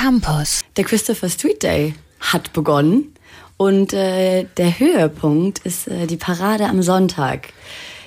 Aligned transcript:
Campus. 0.00 0.62
Der 0.78 0.84
Christopher 0.84 1.28
Street 1.28 1.62
Day 1.62 1.94
hat 2.20 2.54
begonnen 2.54 3.12
und 3.58 3.92
äh, 3.92 4.46
der 4.56 4.80
Höhepunkt 4.80 5.58
ist 5.58 5.88
äh, 5.88 6.06
die 6.06 6.16
Parade 6.16 6.64
am 6.70 6.82
Sonntag. 6.82 7.52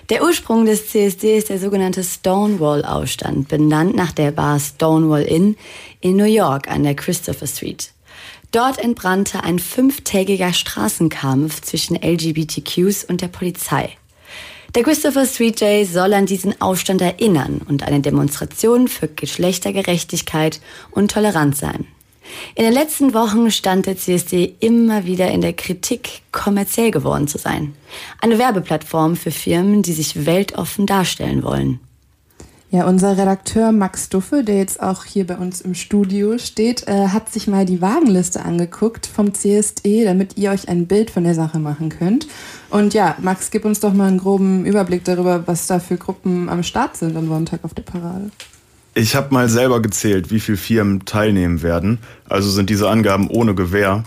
Der 0.10 0.24
Ursprung 0.24 0.66
des 0.66 0.90
CSD 0.90 1.38
ist 1.38 1.50
der 1.50 1.60
sogenannte 1.60 2.04
Stonewall-Aufstand, 2.04 3.48
benannt 3.48 3.96
nach 3.96 4.12
der 4.12 4.32
Bar 4.32 4.60
Stonewall 4.60 5.22
Inn 5.22 5.56
in 6.02 6.18
New 6.18 6.26
York 6.26 6.68
an 6.68 6.82
der 6.82 6.96
Christopher 6.96 7.46
Street. 7.46 7.92
Dort 8.52 8.80
entbrannte 8.80 9.44
ein 9.44 9.60
fünftägiger 9.60 10.52
Straßenkampf 10.52 11.62
zwischen 11.62 11.96
LGBTQs 11.96 13.04
und 13.04 13.22
der 13.22 13.28
Polizei. 13.28 13.96
Der 14.76 14.82
Christopher 14.82 15.28
Street 15.28 15.62
Day 15.62 15.86
soll 15.86 16.16
an 16.16 16.26
diesen 16.26 16.60
Aufstand 16.60 17.00
erinnern 17.00 17.62
und 17.68 17.84
eine 17.84 18.00
Demonstration 18.00 18.88
für 18.88 19.08
Geschlechtergerechtigkeit 19.08 20.62
und 20.90 21.12
Toleranz 21.12 21.60
sein. 21.60 21.86
In 22.56 22.64
den 22.64 22.74
letzten 22.74 23.14
Wochen 23.14 23.52
stand 23.52 23.86
der 23.86 23.98
CSD 23.98 24.56
immer 24.62 25.06
wieder 25.06 25.30
in 25.30 25.42
der 25.42 25.54
Kritik, 25.54 26.24
kommerziell 26.32 26.90
geworden 26.90 27.28
zu 27.28 27.38
sein. 27.38 27.76
Eine 28.20 28.40
Werbeplattform 28.40 29.16
für 29.16 29.30
Firmen, 29.30 29.84
die 29.84 29.94
sich 29.94 30.26
weltoffen 30.26 30.88
darstellen 30.88 31.44
wollen. 31.44 31.80
Ja, 32.74 32.88
unser 32.88 33.16
Redakteur 33.20 33.72
Max 33.72 34.10
Duffe, 34.10 34.44
der 34.44 34.58
jetzt 34.58 34.82
auch 34.82 35.06
hier 35.06 35.28
bei 35.28 35.38
uns 35.38 35.62
im 35.62 35.76
Studio 35.76 36.40
steht, 36.40 36.88
äh, 36.88 37.10
hat 37.10 37.32
sich 37.32 37.46
mal 37.46 37.66
die 37.68 37.84
Wagenliste 37.84 38.44
angeguckt 38.44 39.06
vom 39.06 39.32
CSD, 39.32 40.04
damit 40.06 40.40
ihr 40.40 40.50
euch 40.50 40.70
ein 40.70 40.88
Bild 40.88 41.12
von 41.12 41.24
der 41.24 41.36
Sache 41.36 41.60
machen 41.60 41.90
könnt. 41.90 42.26
Und 42.72 42.96
ja, 42.96 43.16
Max, 43.22 43.52
gib 43.52 43.66
uns 43.66 43.80
doch 43.80 43.94
mal 43.94 44.08
einen 44.08 44.18
groben 44.18 44.66
Überblick 44.66 45.04
darüber, 45.04 45.46
was 45.46 45.68
da 45.68 45.78
für 45.78 45.98
Gruppen 45.98 46.50
am 46.50 46.64
Start 46.64 46.98
sind 46.98 47.16
am 47.16 47.28
Sonntag 47.28 47.60
auf 47.62 47.76
der 47.76 47.84
Parade. 47.84 48.32
Ich 48.96 49.16
habe 49.16 49.32
mal 49.32 49.50
selber 49.50 49.80
gezählt, 49.80 50.32
wie 50.32 50.40
viele 50.40 50.58
Firmen 50.58 51.06
teilnehmen 51.06 51.62
werden. 51.62 52.00
Also 52.28 52.50
sind 52.50 52.72
diese 52.72 52.90
Angaben 52.90 53.30
ohne 53.30 53.54
Gewähr. 53.54 54.04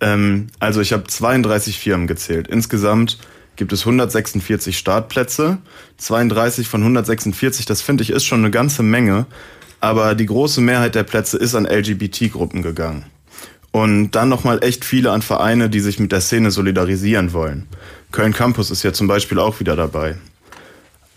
Ähm, 0.00 0.48
also 0.58 0.80
ich 0.80 0.92
habe 0.92 1.04
32 1.04 1.78
Firmen 1.78 2.08
gezählt. 2.08 2.48
Insgesamt 2.48 3.18
gibt 3.60 3.74
es 3.74 3.80
146 3.80 4.78
Startplätze. 4.78 5.58
32 5.98 6.66
von 6.66 6.80
146, 6.80 7.66
das 7.66 7.82
finde 7.82 8.02
ich 8.02 8.08
ist 8.08 8.24
schon 8.24 8.38
eine 8.38 8.50
ganze 8.50 8.82
Menge. 8.82 9.26
Aber 9.80 10.14
die 10.14 10.24
große 10.24 10.62
Mehrheit 10.62 10.94
der 10.94 11.02
Plätze 11.02 11.36
ist 11.36 11.54
an 11.54 11.66
LGBT-Gruppen 11.66 12.62
gegangen. 12.62 13.04
Und 13.70 14.12
dann 14.12 14.30
nochmal 14.30 14.64
echt 14.64 14.86
viele 14.86 15.12
an 15.12 15.20
Vereine, 15.20 15.68
die 15.68 15.80
sich 15.80 15.98
mit 15.98 16.10
der 16.10 16.22
Szene 16.22 16.50
solidarisieren 16.50 17.34
wollen. 17.34 17.68
Köln 18.12 18.32
Campus 18.32 18.70
ist 18.70 18.82
ja 18.82 18.94
zum 18.94 19.08
Beispiel 19.08 19.38
auch 19.38 19.60
wieder 19.60 19.76
dabei. 19.76 20.16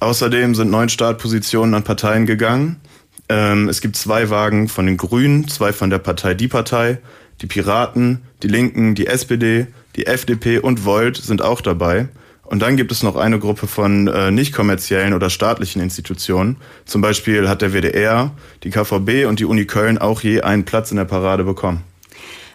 Außerdem 0.02 0.54
sind 0.54 0.70
neun 0.70 0.90
Startpositionen 0.90 1.74
an 1.74 1.86
Parteien 1.86 2.26
gegangen. 2.26 2.82
Ähm, 3.30 3.70
es 3.70 3.80
gibt 3.80 3.96
zwei 3.96 4.30
Wagen 4.30 4.68
von 4.68 4.86
den 4.86 4.98
Grünen, 4.98 5.48
zwei 5.48 5.72
von 5.72 5.90
der 5.90 6.00
Partei 6.00 6.34
Die 6.34 6.50
Partei, 6.50 6.98
die 7.40 7.48
Piraten, 7.48 8.24
die 8.44 8.50
Linken, 8.50 8.96
die 8.96 9.08
SPD, 9.08 9.68
die 9.96 10.08
FDP 10.08 10.60
und 10.60 10.84
Volt 10.84 11.16
sind 11.16 11.42
auch 11.42 11.62
dabei. 11.62 12.10
Und 12.54 12.60
dann 12.60 12.78
gibt 12.78 12.92
es 12.92 13.02
noch 13.02 13.16
eine 13.16 13.40
Gruppe 13.40 13.66
von 13.66 14.08
äh, 14.08 14.30
nicht 14.30 14.54
kommerziellen 14.54 15.16
oder 15.16 15.32
staatlichen 15.32 15.82
Institutionen. 15.82 16.58
Zum 16.86 17.02
Beispiel 17.02 17.50
hat 17.50 17.64
der 17.64 17.74
WDR, 17.74 18.30
die 18.62 18.70
KVB 18.70 19.28
und 19.28 19.40
die 19.40 19.46
Uni 19.46 19.66
Köln 19.66 19.98
auch 19.98 20.22
je 20.22 20.42
einen 20.42 20.64
Platz 20.64 20.92
in 20.92 20.98
der 20.98 21.06
Parade 21.06 21.46
bekommen. 21.46 21.82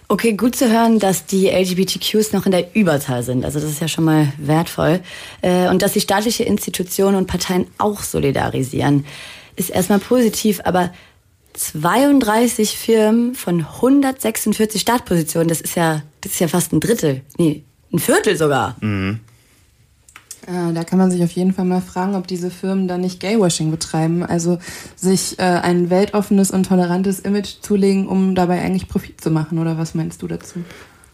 Okay, 0.06 0.34
gut 0.34 0.54
zu 0.54 0.70
hören, 0.70 1.00
dass 1.00 1.26
die 1.26 1.48
LGBTQs 1.48 2.32
noch 2.32 2.46
in 2.46 2.52
der 2.52 2.76
Überzahl 2.76 3.24
sind. 3.24 3.44
Also 3.44 3.58
das 3.58 3.70
ist 3.70 3.80
ja 3.80 3.88
schon 3.88 4.04
mal 4.04 4.32
wertvoll. 4.38 5.00
Äh, 5.42 5.68
und 5.68 5.82
dass 5.82 5.94
die 5.94 6.00
staatliche 6.00 6.44
Institutionen 6.44 7.16
und 7.16 7.26
Parteien 7.26 7.66
auch 7.78 8.04
solidarisieren, 8.04 9.04
ist 9.56 9.68
erstmal 9.68 9.98
positiv. 9.98 10.60
Aber 10.62 10.92
32 11.54 12.78
Firmen 12.78 13.34
von 13.34 13.66
146 13.66 14.80
Startpositionen, 14.80 15.48
das 15.48 15.60
ist 15.60 15.74
ja, 15.74 16.02
das 16.20 16.34
ist 16.34 16.38
ja 16.38 16.46
fast 16.46 16.72
ein 16.72 16.78
Drittel. 16.78 17.22
Nee, 17.36 17.64
ein 17.92 17.98
Viertel 17.98 18.36
sogar. 18.36 18.76
Mhm. 18.80 19.18
Äh, 20.48 20.72
da 20.72 20.82
kann 20.84 20.98
man 20.98 21.10
sich 21.10 21.22
auf 21.22 21.30
jeden 21.32 21.52
Fall 21.52 21.66
mal 21.66 21.82
fragen, 21.82 22.14
ob 22.14 22.26
diese 22.26 22.50
Firmen 22.50 22.88
da 22.88 22.96
nicht 22.96 23.20
Gaywashing 23.20 23.70
betreiben. 23.70 24.22
Also 24.24 24.58
sich 24.96 25.38
äh, 25.38 25.42
ein 25.42 25.90
weltoffenes 25.90 26.50
und 26.50 26.66
tolerantes 26.66 27.20
Image 27.20 27.60
zulegen, 27.60 28.06
um 28.06 28.34
dabei 28.34 28.62
eigentlich 28.62 28.88
Profit 28.88 29.20
zu 29.20 29.30
machen. 29.30 29.58
Oder 29.58 29.76
was 29.76 29.94
meinst 29.94 30.22
du 30.22 30.28
dazu? 30.28 30.64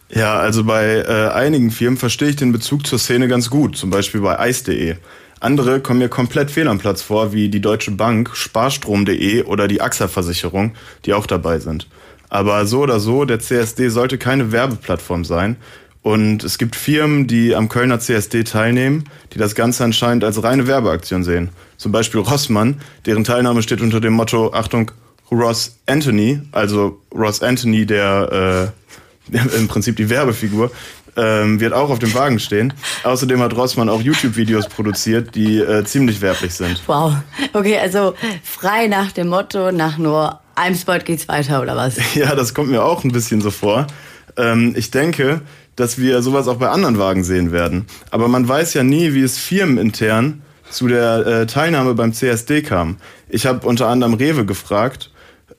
Ja, 0.09 0.37
also 0.37 0.63
bei 0.63 1.03
äh, 1.07 1.31
einigen 1.33 1.71
Firmen 1.71 1.97
verstehe 1.97 2.29
ich 2.29 2.35
den 2.37 2.51
Bezug 2.51 2.87
zur 2.87 2.99
Szene 2.99 3.27
ganz 3.27 3.49
gut. 3.49 3.75
Zum 3.75 3.89
Beispiel 3.89 4.21
bei 4.21 4.39
Eis.de. 4.39 4.95
Andere 5.41 5.81
kommen 5.81 5.99
mir 5.99 6.09
komplett 6.09 6.49
fehl 6.49 6.67
am 6.67 6.77
Platz 6.77 7.01
vor, 7.01 7.33
wie 7.33 7.49
die 7.49 7.59
Deutsche 7.59 7.91
Bank, 7.91 8.31
Sparstrom.de 8.33 9.43
oder 9.43 9.67
die 9.67 9.81
AXA-Versicherung, 9.81 10.73
die 11.03 11.13
auch 11.13 11.27
dabei 11.27 11.59
sind. 11.59 11.87
Aber 12.29 12.65
so 12.65 12.81
oder 12.81 12.99
so, 12.99 13.25
der 13.25 13.39
CSD 13.39 13.89
sollte 13.89 14.17
keine 14.17 14.51
Werbeplattform 14.51 15.25
sein, 15.25 15.57
und 16.05 16.43
es 16.43 16.59
gibt 16.59 16.75
Firmen, 16.75 17.25
die 17.25 17.55
am 17.55 17.67
Kölner 17.67 17.99
CSD 17.99 18.43
teilnehmen, 18.43 19.05
die 19.33 19.39
das 19.39 19.55
Ganze 19.55 19.83
anscheinend 19.83 20.23
als 20.23 20.43
reine 20.43 20.67
Werbeaktion 20.67 21.23
sehen. 21.23 21.49
Zum 21.77 21.91
Beispiel 21.91 22.19
Rossmann, 22.19 22.79
deren 23.07 23.23
Teilnahme 23.23 23.63
steht 23.63 23.81
unter 23.81 23.99
dem 23.99 24.13
Motto, 24.13 24.53
Achtung, 24.53 24.91
Ross 25.31 25.79
Anthony, 25.87 26.41
also 26.51 27.01
Ross 27.11 27.41
Anthony, 27.41 27.87
der 27.87 28.71
äh, 29.33 29.37
im 29.57 29.67
Prinzip 29.67 29.95
die 29.95 30.07
Werbefigur, 30.07 30.69
ähm, 31.17 31.59
wird 31.59 31.73
auch 31.73 31.89
auf 31.89 31.97
dem 31.97 32.13
Wagen 32.13 32.39
stehen. 32.39 32.73
Außerdem 33.03 33.41
hat 33.41 33.55
Rossmann 33.55 33.89
auch 33.89 33.99
YouTube-Videos 34.03 34.67
produziert, 34.67 35.33
die 35.33 35.57
äh, 35.57 35.85
ziemlich 35.85 36.21
werblich 36.21 36.53
sind. 36.53 36.83
Wow. 36.85 37.15
Okay, 37.53 37.79
also 37.79 38.13
frei 38.43 38.85
nach 38.85 39.11
dem 39.11 39.29
Motto, 39.29 39.71
nach 39.71 39.97
nur 39.97 40.39
einem 40.53 40.75
Spot 40.75 40.99
geht's 40.99 41.27
weiter, 41.27 41.63
oder 41.63 41.75
was? 41.75 41.95
Ja, 42.13 42.35
das 42.35 42.53
kommt 42.53 42.69
mir 42.69 42.83
auch 42.83 43.03
ein 43.03 43.11
bisschen 43.11 43.41
so 43.41 43.49
vor. 43.49 43.87
Ähm, 44.37 44.73
ich 44.75 44.91
denke, 44.91 45.41
dass 45.75 45.97
wir 45.97 46.21
sowas 46.21 46.47
auch 46.47 46.57
bei 46.57 46.69
anderen 46.69 46.97
Wagen 46.97 47.23
sehen 47.23 47.51
werden. 47.51 47.85
Aber 48.11 48.27
man 48.27 48.47
weiß 48.47 48.73
ja 48.73 48.83
nie, 48.83 49.13
wie 49.13 49.23
es 49.23 49.37
firmenintern 49.37 50.41
zu 50.69 50.87
der 50.87 51.25
äh, 51.25 51.45
Teilnahme 51.45 51.93
beim 51.93 52.13
CSD 52.13 52.61
kam. 52.61 52.97
Ich 53.29 53.45
habe 53.45 53.67
unter 53.67 53.87
anderem 53.87 54.13
Rewe 54.13 54.45
gefragt, 54.45 55.11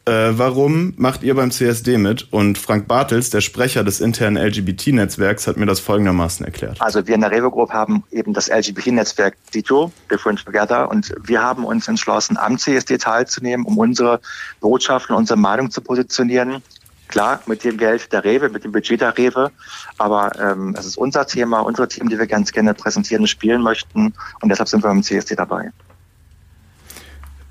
äh, 0.05 0.39
warum 0.39 0.95
macht 0.97 1.23
ihr 1.25 1.35
beim 1.35 1.51
CSD 1.51 1.99
mit? 1.99 2.33
Und 2.33 2.59
Frank 2.59 2.87
Bartels, 2.87 3.31
der 3.31 3.41
Sprecher 3.41 3.83
des 3.83 4.01
internen 4.01 4.37
LGBT-Netzwerks, 4.37 5.47
hat 5.47 5.57
mir 5.57 5.67
das 5.67 5.81
folgendermaßen 5.81 6.47
erklärt. 6.47 6.81
Also 6.81 7.07
wir 7.07 7.15
in 7.17 7.23
der 7.23 7.33
Rewe 7.33 7.51
Group 7.51 7.71
haben 7.71 8.05
eben 8.13 8.33
das 8.33 8.49
LGBT-Netzwerk 8.49 9.37
DITO, 9.53 9.91
Different 10.11 10.45
Together, 10.45 10.89
und 10.91 11.13
wir 11.25 11.43
haben 11.43 11.65
uns 11.65 11.89
entschlossen, 11.89 12.37
am 12.37 12.57
CSD 12.57 12.99
teilzunehmen, 12.99 13.67
um 13.67 13.79
unsere 13.79 14.21
Botschaften, 14.61 15.17
unsere 15.17 15.39
Meinung 15.39 15.73
zu 15.73 15.81
positionieren 15.81 16.63
Klar, 17.09 17.41
mit 17.47 17.63
dem 17.65 17.77
Geld 17.77 18.13
der 18.13 18.25
Rewe, 18.25 18.49
mit 18.49 18.65
dem 18.65 18.73
Budget 18.73 19.01
der 19.01 19.17
Rewe, 19.17 19.51
aber 19.99 20.33
ähm, 20.41 20.75
es 20.79 20.87
ist 20.87 20.99
unser 20.99 21.27
Thema, 21.27 21.61
unsere 21.61 21.89
Themen, 21.89 22.11
die 22.11 22.19
wir 22.19 22.27
ganz 22.27 22.53
gerne 22.53 22.75
präsentieren 22.75 23.23
und 23.23 23.29
spielen 23.29 23.63
möchten 23.63 24.13
und 24.41 24.49
deshalb 24.49 24.69
sind 24.69 24.83
wir 24.83 24.89
beim 24.89 25.03
CSD 25.03 25.37
dabei. 25.37 25.71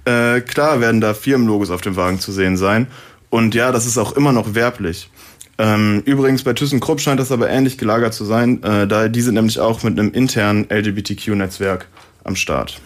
Äh, 0.06 0.42
klar 0.42 0.82
werden 0.82 1.02
da 1.02 1.14
Firmenlogos 1.14 1.72
auf 1.72 1.82
dem 1.82 1.96
Wagen 1.96 2.20
zu 2.20 2.32
sehen 2.32 2.58
sein 2.58 2.88
und 3.30 3.56
ja, 3.56 3.72
das 3.72 3.86
ist 3.86 3.98
auch 3.98 4.14
immer 4.14 4.32
noch 4.32 4.56
werblich. 4.56 5.10
Ähm, 5.58 6.04
übrigens, 6.06 6.44
bei 6.44 6.54
ThyssenKrupp 6.54 7.00
scheint 7.00 7.20
das 7.20 7.32
aber 7.32 7.50
ähnlich 7.50 7.78
gelagert 7.78 8.14
zu 8.14 8.26
sein, 8.26 8.62
äh, 8.64 8.88
da 8.88 9.08
die 9.08 9.22
sind 9.22 9.36
nämlich 9.36 9.60
auch 9.60 9.84
mit 9.84 9.98
einem 9.98 10.12
internen 10.12 10.68
LGBTQ-Netzwerk 10.70 11.88
am 12.26 12.36
Start. 12.36 12.82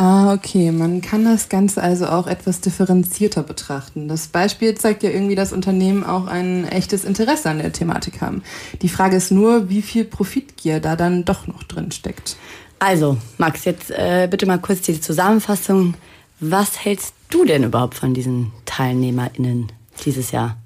Ah, 0.00 0.32
okay. 0.32 0.70
Man 0.70 1.00
kann 1.00 1.24
das 1.24 1.48
Ganze 1.48 1.82
also 1.82 2.06
auch 2.06 2.28
etwas 2.28 2.60
differenzierter 2.60 3.42
betrachten. 3.42 4.06
Das 4.06 4.28
Beispiel 4.28 4.76
zeigt 4.76 5.02
ja 5.02 5.10
irgendwie, 5.10 5.34
dass 5.34 5.52
Unternehmen 5.52 6.04
auch 6.04 6.28
ein 6.28 6.68
echtes 6.68 7.04
Interesse 7.04 7.50
an 7.50 7.58
der 7.58 7.72
Thematik 7.72 8.20
haben. 8.20 8.44
Die 8.80 8.88
Frage 8.88 9.16
ist 9.16 9.32
nur, 9.32 9.68
wie 9.70 9.82
viel 9.82 10.04
Profitgier 10.04 10.78
da 10.78 10.94
dann 10.94 11.24
doch 11.24 11.48
noch 11.48 11.64
drin 11.64 11.90
steckt. 11.90 12.36
Also, 12.78 13.18
Max, 13.38 13.64
jetzt 13.64 13.90
äh, 13.90 14.28
bitte 14.30 14.46
mal 14.46 14.60
kurz 14.60 14.82
die 14.82 15.00
Zusammenfassung. 15.00 15.94
Was 16.38 16.84
hältst 16.84 17.14
du 17.28 17.44
denn 17.44 17.64
überhaupt 17.64 17.96
von 17.96 18.14
diesen 18.14 18.52
TeilnehmerInnen 18.66 19.72
dieses 20.04 20.30
Jahr? 20.30 20.58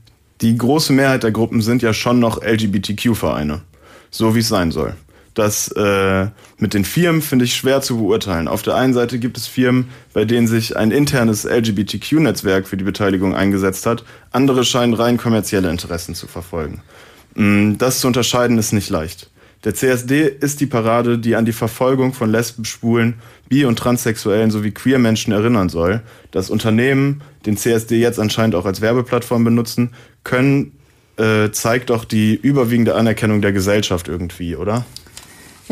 Die 0.42 0.58
große 0.58 0.92
Mehrheit 0.92 1.22
der 1.22 1.32
Gruppen 1.32 1.62
sind 1.62 1.80
ja 1.80 1.94
schon 1.94 2.18
noch 2.18 2.42
LGBTQ-Vereine. 2.42 3.62
So 4.10 4.34
wie 4.34 4.40
es 4.40 4.48
sein 4.48 4.72
soll. 4.72 4.94
Das 5.34 5.68
äh, 5.68 6.26
mit 6.58 6.74
den 6.74 6.84
Firmen 6.84 7.22
finde 7.22 7.46
ich 7.46 7.54
schwer 7.54 7.80
zu 7.80 7.96
beurteilen. 7.96 8.48
Auf 8.48 8.62
der 8.62 8.74
einen 8.74 8.92
Seite 8.92 9.18
gibt 9.18 9.38
es 9.38 9.46
Firmen, 9.46 9.88
bei 10.12 10.24
denen 10.24 10.46
sich 10.46 10.76
ein 10.76 10.90
internes 10.90 11.44
LGBTQ-Netzwerk 11.44 12.68
für 12.68 12.76
die 12.76 12.84
Beteiligung 12.84 13.34
eingesetzt 13.34 13.86
hat. 13.86 14.04
Andere 14.30 14.64
scheinen 14.64 14.94
rein 14.94 15.16
kommerzielle 15.16 15.70
Interessen 15.70 16.14
zu 16.14 16.26
verfolgen. 16.26 16.82
Mm, 17.34 17.78
das 17.78 18.00
zu 18.00 18.06
unterscheiden 18.06 18.58
ist 18.58 18.72
nicht 18.72 18.90
leicht. 18.90 19.30
Der 19.64 19.74
CSD 19.74 20.26
ist 20.26 20.60
die 20.60 20.66
Parade, 20.66 21.18
die 21.18 21.36
an 21.36 21.44
die 21.44 21.52
Verfolgung 21.52 22.12
von 22.14 22.30
Lesben, 22.30 22.64
Schwulen, 22.64 23.14
Bi- 23.48 23.64
und 23.64 23.78
Transsexuellen 23.78 24.50
sowie 24.50 24.72
queer 24.72 24.98
Menschen 24.98 25.32
erinnern 25.32 25.68
soll. 25.68 26.02
Das 26.32 26.50
Unternehmen, 26.50 27.22
den 27.46 27.56
CSD 27.56 28.00
jetzt 28.00 28.18
anscheinend 28.18 28.56
auch 28.56 28.66
als 28.66 28.80
Werbeplattform 28.80 29.44
benutzen, 29.44 29.90
können, 30.24 30.72
äh, 31.16 31.50
zeigt 31.52 31.90
doch 31.90 32.04
die 32.04 32.34
überwiegende 32.34 32.96
Anerkennung 32.96 33.40
der 33.40 33.52
Gesellschaft 33.52 34.08
irgendwie, 34.08 34.56
oder? 34.56 34.84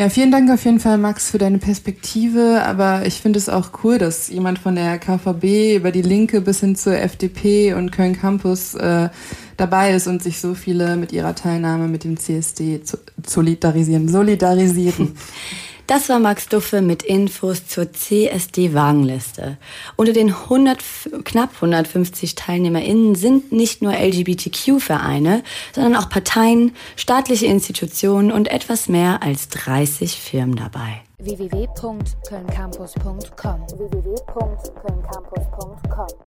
Ja, 0.00 0.08
vielen 0.08 0.30
Dank 0.30 0.50
auf 0.50 0.64
jeden 0.64 0.80
Fall, 0.80 0.96
Max, 0.96 1.30
für 1.30 1.36
deine 1.36 1.58
Perspektive. 1.58 2.62
Aber 2.64 3.04
ich 3.04 3.20
finde 3.20 3.38
es 3.38 3.50
auch 3.50 3.84
cool, 3.84 3.98
dass 3.98 4.30
jemand 4.30 4.58
von 4.58 4.74
der 4.74 4.98
KVB 4.98 5.76
über 5.76 5.92
die 5.92 6.00
Linke 6.00 6.40
bis 6.40 6.60
hin 6.60 6.74
zur 6.74 6.96
FDP 6.96 7.74
und 7.74 7.92
Köln 7.92 8.18
Campus 8.18 8.74
äh, 8.76 9.10
dabei 9.58 9.92
ist 9.92 10.06
und 10.06 10.22
sich 10.22 10.40
so 10.40 10.54
viele 10.54 10.96
mit 10.96 11.12
ihrer 11.12 11.34
Teilnahme 11.34 11.86
mit 11.86 12.04
dem 12.04 12.16
CSD 12.16 12.80
solidarisieren. 13.26 14.08
solidarisieren. 14.08 15.12
Das 15.90 16.08
war 16.08 16.18
Max 16.20 16.46
Duffe 16.46 16.80
mit 16.82 17.02
Infos 17.02 17.66
zur 17.66 17.92
CSD-Wagenliste. 17.92 19.56
Unter 19.96 20.12
den 20.12 20.28
100, 20.28 20.78
knapp 21.24 21.50
150 21.56 22.36
TeilnehmerInnen 22.36 23.16
sind 23.16 23.50
nicht 23.50 23.82
nur 23.82 23.94
LGBTQ-Vereine, 23.94 25.42
sondern 25.74 25.96
auch 25.96 26.08
Parteien, 26.08 26.76
staatliche 26.94 27.46
Institutionen 27.46 28.30
und 28.30 28.52
etwas 28.52 28.88
mehr 28.88 29.24
als 29.24 29.48
30 29.48 30.16
Firmen 30.16 30.54
dabei. 30.54 31.02
Www.kölncampus.com 31.18 33.66
www 33.76 34.14